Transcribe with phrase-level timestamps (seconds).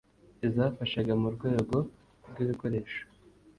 [0.47, 1.77] izafashaga mu rwego
[2.29, 3.01] rw'ibikoresho